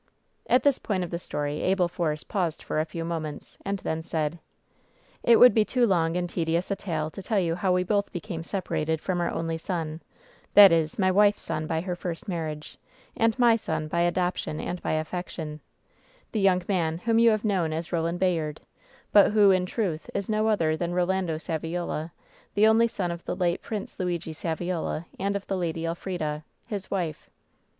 At 0.49 0.63
this 0.63 0.79
point 0.79 1.03
of 1.03 1.11
the 1.11 1.19
story 1.19 1.61
Abel 1.61 1.87
Force 1.87 2.23
paused 2.23 2.63
for 2.63 2.79
a 2.79 2.85
few 2.85 3.05
moments, 3.05 3.59
and 3.63 3.77
then 3.77 4.01
said: 4.01 4.39
^^It 5.27 5.37
would 5.37 5.53
be 5.53 5.63
too 5.63 5.85
long 5.85 6.17
and 6.17 6.27
tedious 6.27 6.71
a 6.71 6.75
tale 6.75 7.11
to 7.11 7.21
tell 7.21 7.39
you 7.39 7.53
how 7.53 7.71
we 7.71 7.83
both 7.83 8.11
became 8.11 8.41
separated 8.43 8.99
from 8.99 9.21
our 9.21 9.29
only 9.29 9.59
son— 9.59 10.01
^that 10.57 10.71
is, 10.71 10.97
my 10.97 11.11
wife's 11.11 11.43
son 11.43 11.67
by 11.67 11.81
her 11.81 11.95
first 11.95 12.27
marriage, 12.27 12.79
and 13.15 13.37
my 13.37 13.55
son 13.55 13.87
by 13.87 14.01
adoption 14.01 14.59
and 14.59 14.81
by 14.81 14.93
affection— 14.93 15.59
the 16.31 16.39
young 16.41 16.63
man 16.67 16.97
whom 16.97 17.19
you 17.19 17.29
have 17.29 17.45
known 17.45 17.71
as 17.71 17.89
Koland 17.89 18.17
Bayard, 18.17 18.59
but, 19.11 19.33
who, 19.33 19.51
in 19.51 19.67
truth, 19.67 20.09
is 20.15 20.27
no 20.27 20.47
other 20.47 20.75
than 20.75 20.93
Eolando 20.93 21.35
Saviola, 21.37 22.09
the 22.55 22.65
only 22.65 22.87
son 22.87 23.11
of 23.11 23.23
the 23.25 23.35
late 23.35 23.61
Prince 23.61 23.99
Luigi 23.99 24.33
Saviola 24.33 25.05
and 25.19 25.35
of 25.35 25.45
the 25.45 25.55
Lady 25.55 25.85
Elfrida, 25.85 26.43
his 26.65 26.89
wife. 26.89 27.29